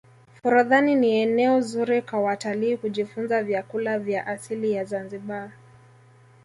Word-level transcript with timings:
forodhani 0.41 0.95
ni 0.95 1.11
eneo 1.11 1.61
zuri 1.61 2.01
kwa 2.01 2.21
watalii 2.21 2.77
kujifunza 2.77 3.43
vyakula 3.43 3.99
vya 3.99 4.27
asili 4.27 4.71
ya 4.71 4.85
zanzibar 4.85 5.51